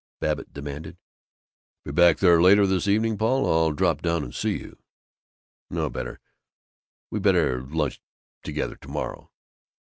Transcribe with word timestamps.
Babbitt 0.19 0.51
demanded, 0.51 0.97
"Be 1.85 1.91
back 1.91 2.17
there 2.17 2.41
later 2.41 2.65
this 2.65 2.87
evening, 2.87 3.19
Paul? 3.19 3.45
I'll 3.45 3.71
drop 3.71 4.01
down 4.01 4.23
and 4.23 4.33
see 4.33 4.57
you." 4.57 4.79
"No, 5.69 5.91
better 5.91 6.19
We 7.11 7.19
better 7.19 7.61
lunch 7.61 8.01
together 8.41 8.77
to 8.77 8.87
morrow." 8.87 9.31